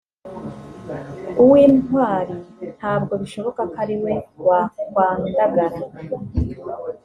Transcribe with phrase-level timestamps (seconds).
[1.43, 2.35] uw’intwari
[2.77, 4.13] ntabwo bishoboka ko ari we
[4.47, 5.77] wakwandagara